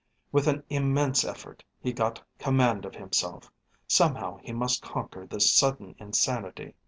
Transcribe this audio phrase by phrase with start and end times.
[0.31, 3.51] With an immense effort he got command of himself.
[3.87, 6.73] Somehow he must conquer this sudden insanity.